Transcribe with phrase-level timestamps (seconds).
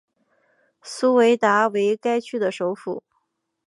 [0.81, 3.03] 苏韦达为该区的首府。